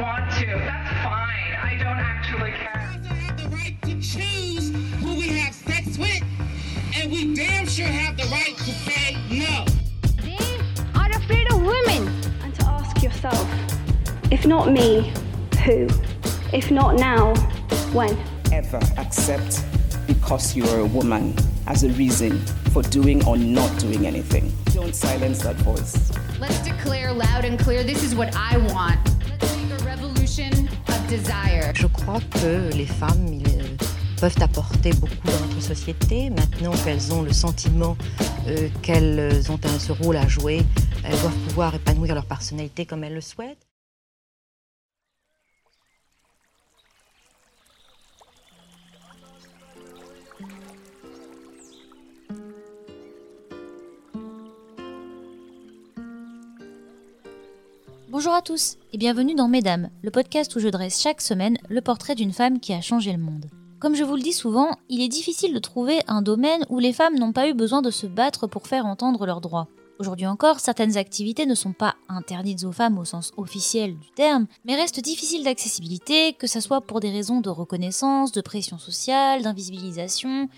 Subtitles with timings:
[0.00, 0.46] don't want to.
[0.46, 1.52] That's fine.
[1.62, 2.98] I don't actually care.
[3.02, 6.22] We have the right to choose who we have sex with,
[6.96, 9.64] and we damn sure have the right to say no.
[10.22, 12.08] They are afraid of women.
[12.42, 13.46] And to ask yourself,
[14.30, 15.12] if not me,
[15.64, 15.86] who?
[16.52, 17.34] If not now,
[17.92, 18.16] when?
[18.52, 19.64] ever accept
[20.08, 21.32] because you are a woman
[21.68, 22.36] as a reason
[22.72, 24.52] for doing or not doing anything.
[24.72, 26.10] Don't silence that voice.
[26.40, 29.19] Let's declare loud and clear this is what I want.
[31.74, 33.42] Je crois que les femmes
[34.20, 36.30] peuvent apporter beaucoup dans notre société.
[36.30, 37.96] Maintenant qu'elles ont le sentiment
[38.46, 40.62] euh, qu'elles ont ce rôle à jouer,
[41.04, 43.69] elles doivent pouvoir épanouir leur personnalité comme elles le souhaitent.
[58.10, 61.80] Bonjour à tous et bienvenue dans Mesdames, le podcast où je dresse chaque semaine le
[61.80, 63.46] portrait d'une femme qui a changé le monde.
[63.78, 66.92] Comme je vous le dis souvent, il est difficile de trouver un domaine où les
[66.92, 69.68] femmes n'ont pas eu besoin de se battre pour faire entendre leurs droits.
[70.00, 74.48] Aujourd'hui encore, certaines activités ne sont pas interdites aux femmes au sens officiel du terme,
[74.64, 79.42] mais restent difficiles d'accessibilité, que ce soit pour des raisons de reconnaissance, de pression sociale,
[79.42, 80.48] d'invisibilisation,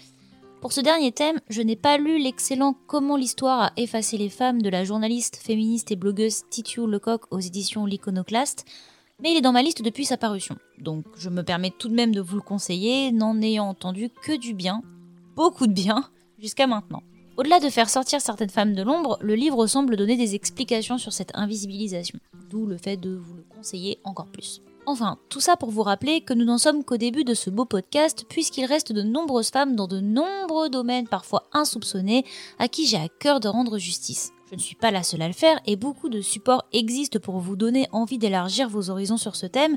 [0.63, 4.63] pour ce dernier thème, je n'ai pas lu l'excellent Comment l'histoire a effacé les femmes
[4.63, 8.65] de la journaliste, féministe et blogueuse Titu Lecoq aux éditions L'Iconoclaste,
[9.21, 10.57] mais il est dans ma liste depuis sa parution.
[10.79, 14.39] Donc je me permets tout de même de vous le conseiller, n'en ayant entendu que
[14.39, 14.83] du bien,
[15.35, 17.03] beaucoup de bien, jusqu'à maintenant.
[17.37, 21.13] Au-delà de faire sortir certaines femmes de l'ombre, le livre semble donner des explications sur
[21.13, 24.63] cette invisibilisation, d'où le fait de vous le conseiller encore plus.
[24.85, 27.65] Enfin, tout ça pour vous rappeler que nous n'en sommes qu'au début de ce beau
[27.65, 32.25] podcast, puisqu'il reste de nombreuses femmes dans de nombreux domaines parfois insoupçonnés,
[32.59, 34.33] à qui j'ai à cœur de rendre justice.
[34.51, 37.39] Je ne suis pas la seule à le faire, et beaucoup de supports existent pour
[37.39, 39.77] vous donner envie d'élargir vos horizons sur ce thème,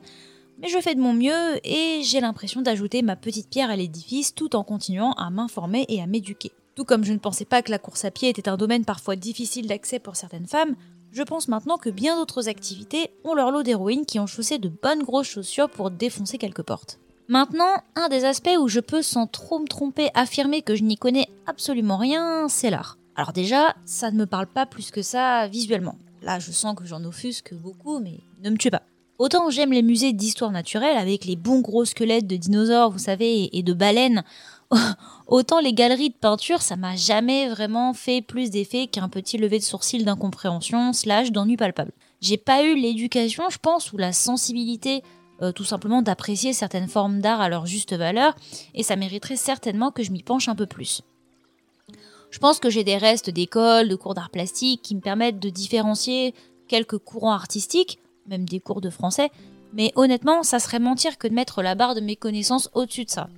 [0.59, 4.33] mais je fais de mon mieux, et j'ai l'impression d'ajouter ma petite pierre à l'édifice
[4.33, 6.51] tout en continuant à m'informer et à m'éduquer.
[6.75, 9.15] Tout comme je ne pensais pas que la course à pied était un domaine parfois
[9.15, 10.75] difficile d'accès pour certaines femmes,
[11.15, 14.67] je pense maintenant que bien d'autres activités ont leur lot d'héroïnes qui ont chaussé de
[14.67, 16.99] bonnes grosses chaussures pour défoncer quelques portes.
[17.29, 20.97] Maintenant, un des aspects où je peux sans trop me tromper affirmer que je n'y
[20.97, 22.97] connais absolument rien, c'est l'art.
[23.15, 25.95] Alors déjà, ça ne me parle pas plus que ça visuellement.
[26.21, 28.83] Là, je sens que j'en offusque beaucoup, mais ne me tuez pas.
[29.17, 33.57] Autant j'aime les musées d'histoire naturelle avec les bons gros squelettes de dinosaures, vous savez,
[33.57, 34.25] et de baleines,
[35.27, 39.59] autant les galeries de peinture, ça m'a jamais vraiment fait plus d'effet qu'un petit lever
[39.59, 41.91] de sourcil d'incompréhension slash d'ennui palpable.
[42.21, 45.03] J'ai pas eu l'éducation, je pense, ou la sensibilité
[45.41, 48.35] euh, tout simplement d'apprécier certaines formes d'art à leur juste valeur,
[48.73, 51.01] et ça mériterait certainement que je m'y penche un peu plus.
[52.31, 55.49] Je pense que j'ai des restes d'école, de cours d'art plastique qui me permettent de
[55.49, 56.33] différencier
[56.67, 59.29] quelques courants artistiques, même des cours de français,
[59.73, 63.09] mais honnêtement, ça serait mentir que de mettre la barre de mes connaissances au-dessus de
[63.09, 63.29] ça.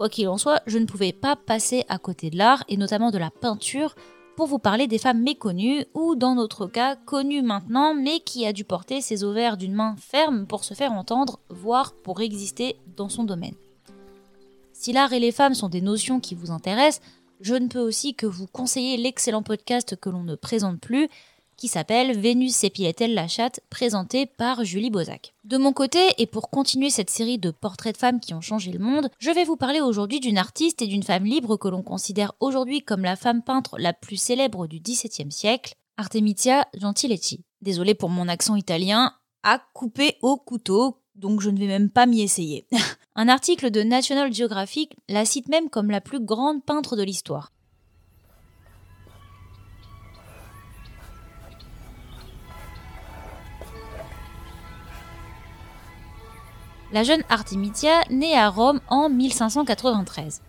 [0.00, 3.10] Quoi qu'il en soit, je ne pouvais pas passer à côté de l'art, et notamment
[3.10, 3.94] de la peinture,
[4.34, 8.54] pour vous parler des femmes méconnues, ou dans notre cas, connues maintenant, mais qui a
[8.54, 13.10] dû porter ses ovaires d'une main ferme pour se faire entendre, voire pour exister dans
[13.10, 13.56] son domaine.
[14.72, 17.02] Si l'art et les femmes sont des notions qui vous intéressent,
[17.42, 21.10] je ne peux aussi que vous conseiller l'excellent podcast que l'on ne présente plus,
[21.60, 25.34] qui s'appelle Vénus épiait-elle la chatte, présenté par Julie Bozac.
[25.44, 28.72] De mon côté, et pour continuer cette série de portraits de femmes qui ont changé
[28.72, 31.82] le monde, je vais vous parler aujourd'hui d'une artiste et d'une femme libre que l'on
[31.82, 37.44] considère aujourd'hui comme la femme peintre la plus célèbre du XVIIe siècle, Artemisia Gentiletti.
[37.60, 42.06] Désolée pour mon accent italien, à couper au couteau, donc je ne vais même pas
[42.06, 42.66] m'y essayer.
[43.16, 47.52] Un article de National Geographic la cite même comme la plus grande peintre de l'histoire.
[56.92, 60.42] La jeune Artemisia naît à Rome en 1593.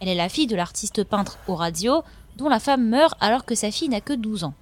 [0.00, 2.04] Elle est la fille de l'artiste peintre Orazio,
[2.36, 4.54] dont la femme meurt alors que sa fille n'a que 12 ans.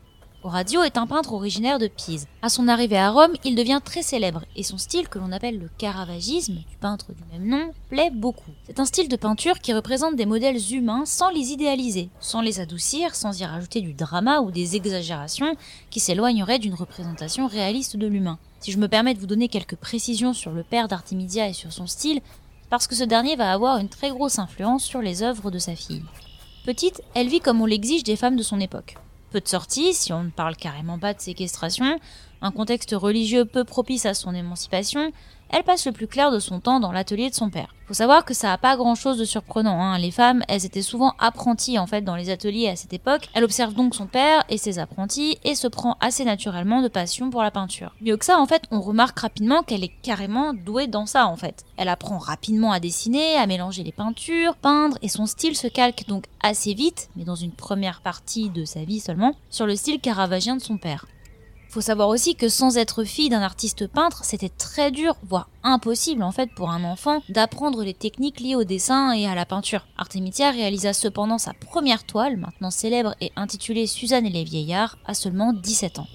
[0.44, 2.28] Orazio est un peintre originaire de Pise.
[2.42, 5.58] À son arrivée à Rome, il devient très célèbre et son style, que l'on appelle
[5.58, 8.52] le caravagisme, du peintre du même nom, plaît beaucoup.
[8.64, 12.60] C'est un style de peinture qui représente des modèles humains sans les idéaliser, sans les
[12.60, 15.56] adoucir, sans y rajouter du drama ou des exagérations
[15.90, 18.38] qui s'éloigneraient d'une représentation réaliste de l'humain.
[18.60, 21.72] Si je me permets de vous donner quelques précisions sur le père d'Artemisia et sur
[21.72, 22.20] son style,
[22.70, 25.74] parce que ce dernier va avoir une très grosse influence sur les œuvres de sa
[25.74, 26.04] fille.
[26.64, 28.94] Petite, elle vit comme on l'exige des femmes de son époque.
[29.30, 31.98] Peu de sorties, si on ne parle carrément pas de séquestration,
[32.40, 35.12] un contexte religieux peu propice à son émancipation,
[35.50, 37.74] elle passe le plus clair de son temps dans l'atelier de son père.
[37.88, 39.98] Faut savoir que ça a pas grand chose de surprenant, hein.
[39.98, 43.44] les femmes, elles étaient souvent apprenties en fait dans les ateliers à cette époque, elle
[43.44, 47.42] observe donc son père et ses apprentis et se prend assez naturellement de passion pour
[47.42, 47.94] la peinture.
[48.02, 51.36] Mieux que ça en fait, on remarque rapidement qu'elle est carrément douée dans ça en
[51.36, 51.64] fait.
[51.78, 56.06] Elle apprend rapidement à dessiner, à mélanger les peintures, peindre et son style se calque
[56.08, 60.00] donc assez vite, mais dans une première partie de sa vie seulement, sur le style
[60.00, 61.06] caravagien de son père.
[61.68, 66.22] Faut savoir aussi que sans être fille d'un artiste peintre, c'était très dur, voire impossible
[66.22, 69.86] en fait pour un enfant d'apprendre les techniques liées au dessin et à la peinture.
[69.98, 75.12] Artemisia réalisa cependant sa première toile, maintenant célèbre et intitulée Suzanne et les vieillards, à
[75.12, 76.06] seulement 17 ans.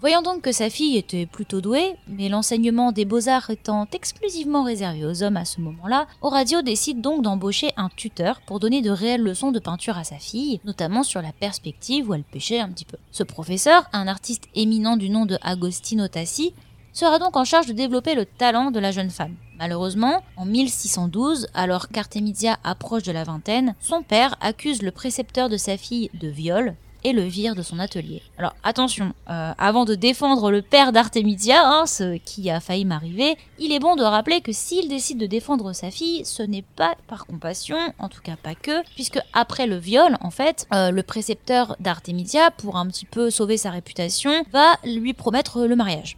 [0.00, 5.04] Voyant donc que sa fille était plutôt douée, mais l'enseignement des beaux-arts étant exclusivement réservé
[5.04, 9.24] aux hommes à ce moment-là, Horacio décide donc d'embaucher un tuteur pour donner de réelles
[9.24, 12.84] leçons de peinture à sa fille, notamment sur la perspective où elle pêchait un petit
[12.84, 12.96] peu.
[13.10, 16.54] Ce professeur, un artiste éminent du nom de Agostino Tassi,
[16.92, 19.34] sera donc en charge de développer le talent de la jeune femme.
[19.58, 25.56] Malheureusement, en 1612, alors qu'Artemisia approche de la vingtaine, son père accuse le précepteur de
[25.56, 28.22] sa fille de viol, et le vire de son atelier.
[28.38, 33.36] Alors attention, euh, avant de défendre le père d'Artemisia, hein, ce qui a failli m'arriver,
[33.58, 36.94] il est bon de rappeler que s'il décide de défendre sa fille, ce n'est pas
[37.06, 41.02] par compassion, en tout cas pas que, puisque après le viol, en fait, euh, le
[41.02, 46.16] précepteur d'Artemisia, pour un petit peu sauver sa réputation, va lui promettre le mariage.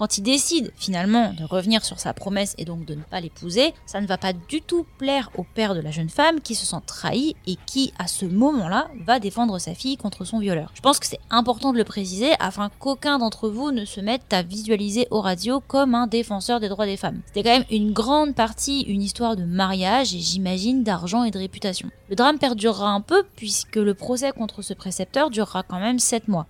[0.00, 3.74] Quand il décide finalement de revenir sur sa promesse et donc de ne pas l'épouser,
[3.84, 6.64] ça ne va pas du tout plaire au père de la jeune femme qui se
[6.64, 10.72] sent trahi et qui, à ce moment-là, va défendre sa fille contre son violeur.
[10.72, 14.32] Je pense que c'est important de le préciser afin qu'aucun d'entre vous ne se mette
[14.32, 17.20] à visualiser Horacio comme un défenseur des droits des femmes.
[17.26, 21.38] C'était quand même une grande partie une histoire de mariage et j'imagine d'argent et de
[21.38, 21.90] réputation.
[22.08, 26.26] Le drame perdurera un peu puisque le procès contre ce précepteur durera quand même 7
[26.28, 26.46] mois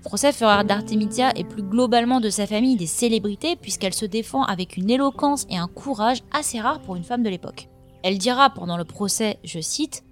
[0.00, 4.76] procès fera d'Artemisia et plus globalement de sa famille des célébrités puisqu'elle se défend avec
[4.76, 7.68] une éloquence et un courage assez rares pour une femme de l'époque.
[8.02, 10.04] Elle dira pendant le procès, je cite,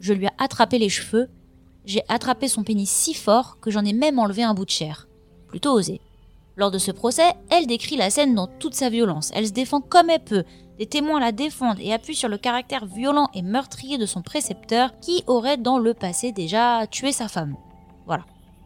[0.00, 1.28] Je lui ai attrapé les cheveux,
[1.84, 5.08] j'ai attrapé son pénis si fort que j'en ai même enlevé un bout de chair.
[5.48, 6.00] Plutôt osé.
[6.56, 9.30] Lors de ce procès, elle décrit la scène dans toute sa violence.
[9.34, 10.44] Elle se défend comme elle peut.
[10.78, 14.98] Des témoins la défendent et appuient sur le caractère violent et meurtrier de son précepteur
[15.00, 17.56] qui aurait dans le passé déjà tué sa femme.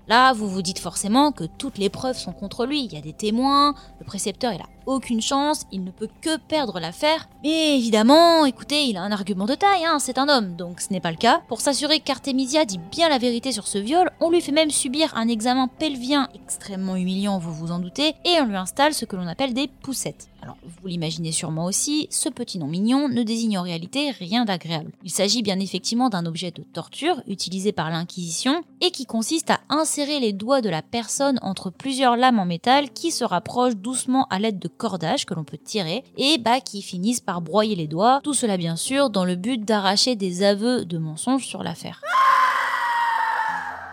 [0.08, 3.00] Là, vous vous dites forcément que toutes les preuves sont contre lui, il y a
[3.00, 7.28] des témoins, le précepteur il a aucune chance, il ne peut que perdre l'affaire.
[7.42, 10.92] Mais évidemment, écoutez, il a un argument de taille, hein, c'est un homme, donc ce
[10.92, 11.42] n'est pas le cas.
[11.48, 15.12] Pour s'assurer qu'Artemisia dit bien la vérité sur ce viol, on lui fait même subir
[15.16, 19.16] un examen pelvien extrêmement humiliant, vous vous en doutez, et on lui installe ce que
[19.16, 20.28] l'on appelle des poussettes.
[20.46, 24.92] Alors, vous l'imaginez sûrement aussi, ce petit nom mignon ne désigne en réalité rien d'agréable.
[25.02, 29.58] Il s'agit bien effectivement d'un objet de torture utilisé par l'Inquisition et qui consiste à
[29.68, 34.28] insérer les doigts de la personne entre plusieurs lames en métal qui se rapprochent doucement
[34.30, 37.86] à l'aide de cordages que l'on peut tirer et bah qui finissent par broyer les
[37.86, 38.20] doigts.
[38.22, 42.02] Tout cela bien sûr dans le but d'arracher des aveux de mensonges sur l'affaire.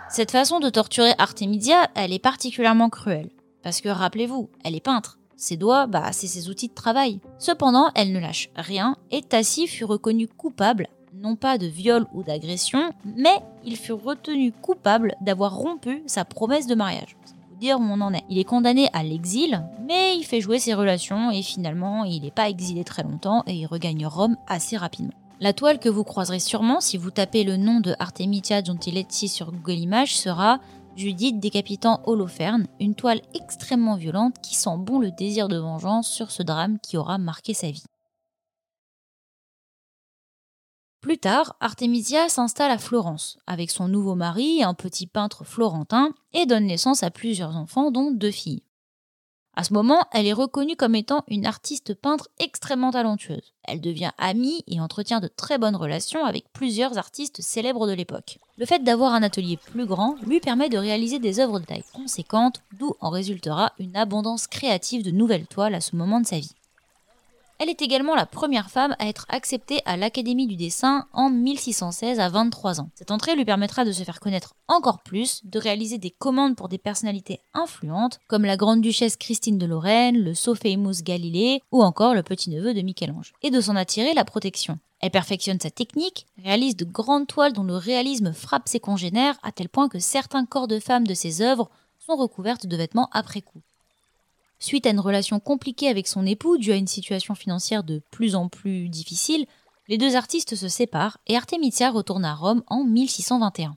[0.10, 3.32] Cette façon de torturer Artemisia, elle est particulièrement cruelle.
[3.64, 5.18] Parce que rappelez-vous, elle est peintre.
[5.36, 7.20] Ses doigts, bah, c'est ses outils de travail.
[7.40, 12.24] Cependant, elle ne lâche rien et Tassi fut reconnu coupable, non pas de viol ou
[12.24, 17.18] d'agression, mais il fut retenu coupable d'avoir rompu sa promesse de mariage.
[17.72, 18.24] On en est.
[18.30, 22.32] Il est condamné à l'exil, mais il fait jouer ses relations et finalement, il n'est
[22.32, 25.14] pas exilé très longtemps et il regagne Rome assez rapidement.
[25.40, 29.52] La toile que vous croiserez sûrement si vous tapez le nom de Artemisia Gentiletti sur
[29.52, 30.60] Google Images sera
[30.96, 36.32] Judith décapitant Holoferne, une toile extrêmement violente qui sent bon le désir de vengeance sur
[36.32, 37.84] ce drame qui aura marqué sa vie.
[41.04, 46.46] Plus tard, Artemisia s'installe à Florence, avec son nouveau mari, un petit peintre florentin, et
[46.46, 48.64] donne naissance à plusieurs enfants, dont deux filles.
[49.54, 53.52] À ce moment, elle est reconnue comme étant une artiste peintre extrêmement talentueuse.
[53.66, 58.40] Elle devient amie et entretient de très bonnes relations avec plusieurs artistes célèbres de l'époque.
[58.58, 61.84] Le fait d'avoir un atelier plus grand lui permet de réaliser des œuvres de taille
[61.94, 66.40] conséquente, d'où en résultera une abondance créative de nouvelles toiles à ce moment de sa
[66.40, 66.56] vie.
[67.60, 72.20] Elle est également la première femme à être acceptée à l'Académie du dessin en 1616
[72.20, 72.90] à 23 ans.
[72.96, 76.68] Cette entrée lui permettra de se faire connaître encore plus, de réaliser des commandes pour
[76.68, 82.16] des personnalités influentes comme la grande duchesse Christine de Lorraine, le Sophémus Galilée ou encore
[82.16, 84.80] le petit-neveu de Michel-Ange, et de s'en attirer la protection.
[85.00, 89.52] Elle perfectionne sa technique, réalise de grandes toiles dont le réalisme frappe ses congénères à
[89.52, 91.70] tel point que certains corps de femmes de ses œuvres
[92.00, 93.62] sont recouvertes de vêtements après coup.
[94.64, 98.34] Suite à une relation compliquée avec son époux, due à une situation financière de plus
[98.34, 99.46] en plus difficile,
[99.90, 103.76] les deux artistes se séparent et Artemisia retourne à Rome en 1621.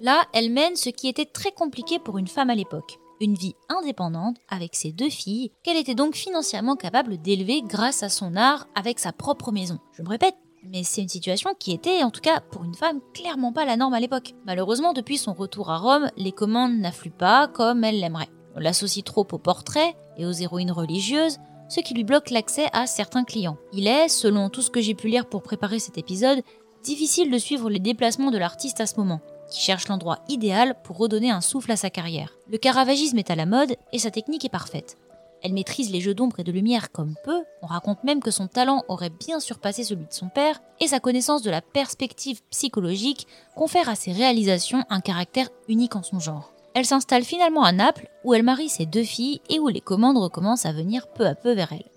[0.00, 3.56] Là, elle mène ce qui était très compliqué pour une femme à l'époque, une vie
[3.68, 8.68] indépendante avec ses deux filles, qu'elle était donc financièrement capable d'élever grâce à son art
[8.76, 9.80] avec sa propre maison.
[9.94, 13.00] Je me répète, mais c'est une situation qui était, en tout cas pour une femme,
[13.14, 14.34] clairement pas la norme à l'époque.
[14.46, 18.28] Malheureusement, depuis son retour à Rome, les commandes n'affluent pas comme elle l'aimerait.
[18.56, 21.38] On l'associe trop aux portraits et aux héroïnes religieuses,
[21.68, 23.58] ce qui lui bloque l'accès à certains clients.
[23.72, 26.42] Il est, selon tout ce que j'ai pu lire pour préparer cet épisode,
[26.82, 30.98] difficile de suivre les déplacements de l'artiste à ce moment qui cherche l'endroit idéal pour
[30.98, 32.34] redonner un souffle à sa carrière.
[32.50, 34.96] Le caravagisme est à la mode et sa technique est parfaite.
[35.42, 38.48] Elle maîtrise les jeux d'ombre et de lumière comme peu, on raconte même que son
[38.48, 43.26] talent aurait bien surpassé celui de son père, et sa connaissance de la perspective psychologique
[43.54, 46.52] confère à ses réalisations un caractère unique en son genre.
[46.74, 50.18] Elle s'installe finalement à Naples, où elle marie ses deux filles et où les commandes
[50.18, 51.90] recommencent à venir peu à peu vers elle.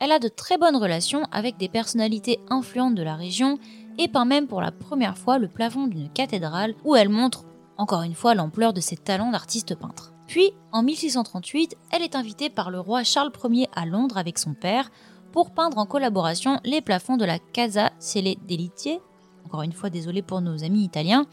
[0.00, 3.58] Elle a de très bonnes relations avec des personnalités influentes de la région
[3.98, 7.44] et peint même pour la première fois le plafond d'une cathédrale où elle montre
[7.76, 10.12] encore une fois l'ampleur de ses talents d'artiste peintre.
[10.28, 14.52] Puis, en 1638, elle est invitée par le roi Charles Ier à Londres avec son
[14.52, 14.90] père
[15.32, 19.00] pour peindre en collaboration les plafonds de la Casa Celle Delitier,
[19.46, 21.24] encore une fois désolé pour nos amis italiens,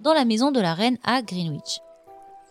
[0.00, 1.80] dans la maison de la reine à Greenwich.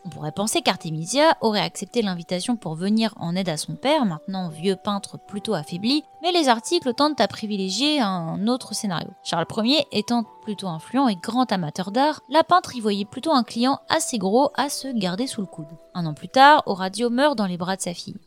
[0.06, 4.50] On pourrait penser qu'Artemisia aurait accepté l'invitation pour venir en aide à son père, maintenant
[4.50, 9.10] vieux peintre plutôt affaibli, mais les articles tentent à privilégier un autre scénario.
[9.24, 13.44] Charles Ier étant plutôt influent et grand amateur d'art, la peintre y voyait plutôt un
[13.44, 15.68] client assez gros à se garder sous le coude.
[15.94, 18.18] Un an plus tard, Horadio meurt dans les bras de sa fille.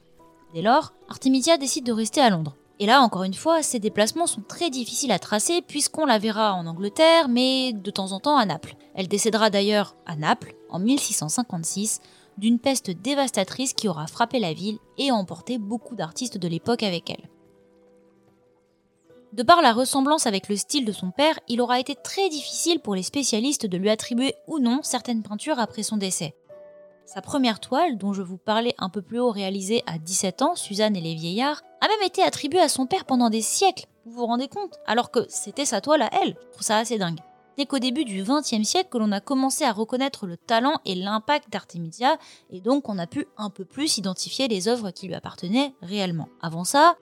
[0.54, 2.56] Dès lors, Artemisia décide de rester à Londres.
[2.78, 6.54] Et là, encore une fois, ces déplacements sont très difficiles à tracer puisqu'on la verra
[6.54, 8.76] en Angleterre, mais de temps en temps à Naples.
[8.94, 12.00] Elle décédera d'ailleurs à Naples en 1656
[12.36, 17.08] d'une peste dévastatrice qui aura frappé la ville et emporté beaucoup d'artistes de l'époque avec
[17.08, 17.30] elle.
[19.32, 22.80] De par la ressemblance avec le style de son père, il aura été très difficile
[22.80, 26.34] pour les spécialistes de lui attribuer ou non certaines peintures après son décès.
[27.06, 30.56] Sa première toile, dont je vous parlais un peu plus haut, réalisée à 17 ans,
[30.56, 34.12] Suzanne et les vieillards, a même été attribuée à son père pendant des siècles, vous
[34.12, 34.78] vous rendez compte?
[34.86, 36.36] Alors que c'était sa toile à elle.
[36.40, 37.20] Je trouve ça assez dingue.
[37.56, 40.96] Dès qu'au début du XXe siècle que l'on a commencé à reconnaître le talent et
[40.96, 42.18] l'impact d'Artemisia,
[42.50, 46.28] et donc on a pu un peu plus identifier les œuvres qui lui appartenaient réellement.
[46.42, 46.96] Avant ça,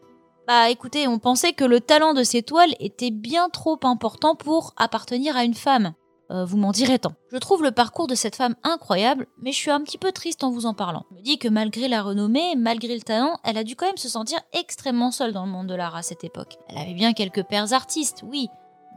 [0.47, 4.75] bah écoutez, on pensait que le talent de ces toiles était bien trop important pour
[4.77, 5.95] appartenir à une femme.
[6.31, 7.13] Euh, vous m'en direz tant.
[7.31, 10.43] Je trouve le parcours de cette femme incroyable, mais je suis un petit peu triste
[10.43, 11.05] en vous en parlant.
[11.11, 13.97] Je me dis que malgré la renommée, malgré le talent, elle a dû quand même
[13.97, 16.57] se sentir extrêmement seule dans le monde de l'art à cette époque.
[16.69, 18.49] Elle avait bien quelques pères artistes, oui,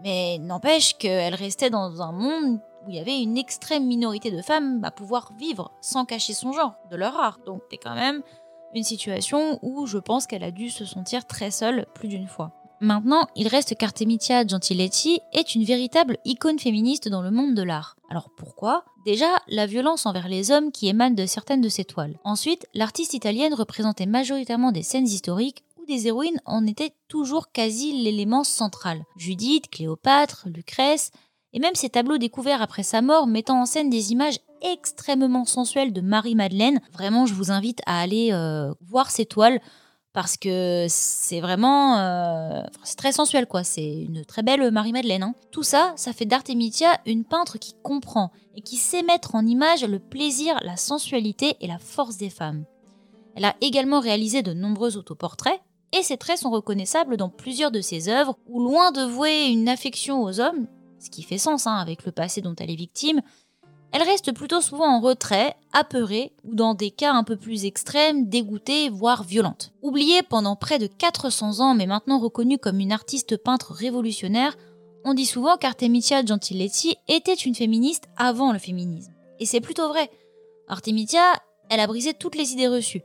[0.03, 4.41] mais n'empêche qu'elle restait dans un monde où il y avait une extrême minorité de
[4.41, 7.39] femmes à pouvoir vivre sans cacher son genre, de leur art.
[7.45, 8.21] Donc c'est quand même
[8.73, 12.51] une situation où je pense qu'elle a dû se sentir très seule plus d'une fois.
[12.79, 17.95] Maintenant, il reste qu'Artemisia Gentiletti est une véritable icône féministe dans le monde de l'art.
[18.09, 18.85] Alors pourquoi?
[19.05, 22.19] Déjà, la violence envers les hommes qui émane de certaines de ses toiles.
[22.23, 28.03] Ensuite, l'artiste italienne représentait majoritairement des scènes historiques où des héroïnes en étaient toujours quasi
[28.03, 29.03] l'élément central.
[29.15, 31.11] Judith, Cléopâtre, Lucrèce,
[31.53, 35.93] et même ses tableaux découverts après sa mort mettant en scène des images extrêmement sensuelles
[35.93, 36.81] de Marie-Madeleine.
[36.91, 39.59] Vraiment, je vous invite à aller euh, voir ces toiles
[40.17, 45.35] parce que c'est vraiment euh, c'est très sensuel quoi c'est une très belle Marie-Madeleine hein.
[45.51, 49.85] tout ça ça fait d'Artemisia une peintre qui comprend et qui sait mettre en image
[49.85, 52.65] le plaisir la sensualité et la force des femmes
[53.35, 55.61] elle a également réalisé de nombreux autoportraits
[55.93, 59.69] et ses traits sont reconnaissables dans plusieurs de ses œuvres où loin de vouer une
[59.69, 60.65] affection aux hommes
[60.97, 63.21] ce qui fait sens hein, avec le passé dont elle est victime
[63.93, 68.27] elle reste plutôt souvent en retrait, apeurée, ou dans des cas un peu plus extrêmes,
[68.27, 69.71] dégoûtée, voire violente.
[69.81, 74.57] Oubliée pendant près de 400 ans, mais maintenant reconnue comme une artiste peintre révolutionnaire,
[75.05, 79.13] on dit souvent qu'Artemisia Gentiletti était une féministe avant le féminisme.
[79.39, 80.11] Et c'est plutôt vrai.
[80.67, 81.21] Artemisia,
[81.69, 83.03] elle a brisé toutes les idées reçues.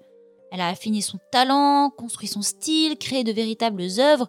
[0.50, 4.28] Elle a affiné son talent, construit son style, créé de véritables œuvres.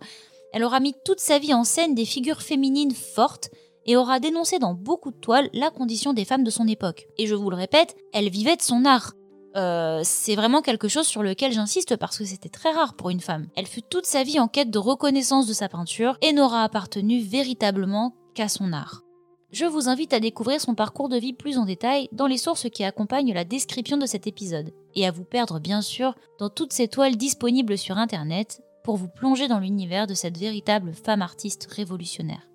[0.54, 3.50] Elle aura mis toute sa vie en scène des figures féminines fortes,
[3.86, 7.08] et aura dénoncé dans beaucoup de toiles la condition des femmes de son époque.
[7.18, 9.14] Et je vous le répète, elle vivait de son art.
[9.56, 13.20] Euh, c'est vraiment quelque chose sur lequel j'insiste parce que c'était très rare pour une
[13.20, 13.48] femme.
[13.56, 17.20] Elle fut toute sa vie en quête de reconnaissance de sa peinture et n'aura appartenu
[17.20, 19.04] véritablement qu'à son art.
[19.52, 22.72] Je vous invite à découvrir son parcours de vie plus en détail dans les sources
[22.72, 26.74] qui accompagnent la description de cet épisode, et à vous perdre bien sûr dans toutes
[26.74, 31.68] ces toiles disponibles sur internet pour vous plonger dans l'univers de cette véritable femme artiste
[31.72, 32.48] révolutionnaire.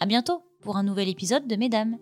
[0.00, 1.98] À bientôt pour un nouvel épisode de Mesdames.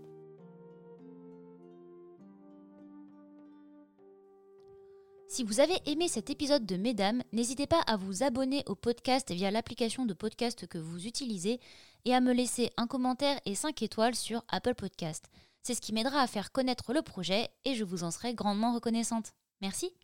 [5.29, 9.33] Si vous avez aimé cet épisode de Mesdames, n'hésitez pas à vous abonner au podcast
[9.33, 11.59] via l'application de podcast que vous utilisez
[12.05, 15.31] et à me laisser un commentaire et 5 étoiles sur Apple Podcast.
[15.63, 18.75] C'est ce qui m'aidera à faire connaître le projet et je vous en serai grandement
[18.75, 19.33] reconnaissante.
[19.61, 19.95] Merci.